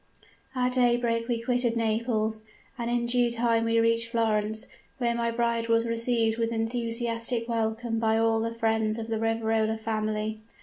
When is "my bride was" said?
5.13-5.85